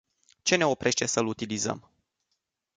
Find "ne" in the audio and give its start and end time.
0.55-0.65